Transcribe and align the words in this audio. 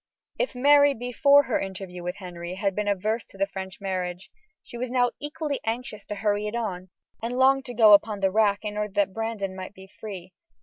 If 0.39 0.55
Mary, 0.55 0.95
before 0.95 1.43
her 1.43 1.59
interview 1.59 2.01
with 2.01 2.15
Henry, 2.15 2.55
had 2.55 2.73
been 2.73 2.87
averse 2.87 3.23
to 3.25 3.37
the 3.37 3.45
French 3.45 3.79
marriage, 3.79 4.31
she 4.63 4.75
was 4.75 4.89
now 4.89 5.11
equally 5.19 5.59
anxious 5.63 6.03
to 6.07 6.15
hurry 6.15 6.47
it 6.47 6.55
on, 6.55 6.89
and 7.21 7.37
longed 7.37 7.65
to 7.65 7.75
go 7.75 7.93
upon 7.93 8.19
the 8.19 8.31
rack 8.31 8.65
in 8.65 8.77
order 8.79 8.93
that 8.93 9.13
Brandon 9.13 9.55
might 9.55 9.75
be 9.75 9.85
free. 9.85 10.33